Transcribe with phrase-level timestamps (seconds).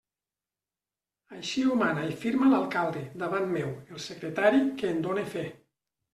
[1.39, 5.47] Així ho mana i firma l'alcalde, davant meu, el secretari, que en done fe.